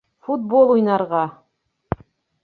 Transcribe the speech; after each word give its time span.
Футбол 0.27 0.71
уйнарға! 0.75 1.19